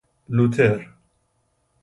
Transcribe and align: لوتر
لوتر 0.29 0.87